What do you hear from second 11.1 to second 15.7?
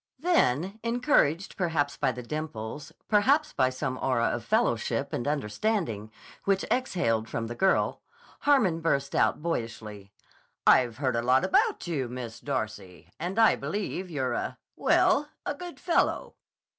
a lot about you, Miss Darcy, and I believe you're a—well, a